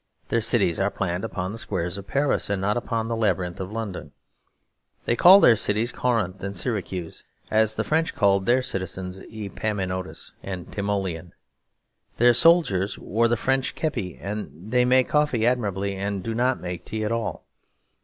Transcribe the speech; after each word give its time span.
Their 0.29 0.41
cities 0.41 0.79
are 0.79 0.89
planned 0.89 1.23
upon 1.23 1.51
the 1.51 1.59
squares 1.59 1.95
of 1.95 2.07
Paris 2.07 2.49
and 2.49 2.59
not 2.59 2.75
upon 2.75 3.07
the 3.07 3.15
labyrinth 3.15 3.59
of 3.59 3.71
London. 3.71 4.13
They 5.05 5.15
call 5.15 5.39
their 5.39 5.55
cities 5.55 5.91
Corinth 5.91 6.41
and 6.43 6.57
Syracuse, 6.57 7.23
as 7.51 7.75
the 7.75 7.83
French 7.83 8.15
called 8.15 8.47
their 8.47 8.63
citizens 8.63 9.19
Epaminondas 9.31 10.33
and 10.41 10.71
Timoleon. 10.73 11.33
Their 12.17 12.33
soldiers 12.33 12.97
wore 12.97 13.27
the 13.27 13.37
French 13.37 13.75
kepi; 13.75 14.17
and 14.19 14.71
they 14.71 14.85
make 14.85 15.07
coffee 15.07 15.45
admirably, 15.45 15.95
and 15.95 16.23
do 16.23 16.33
not 16.33 16.59
make 16.59 16.83
tea 16.83 17.03
at 17.05 17.11
all. 17.11 17.45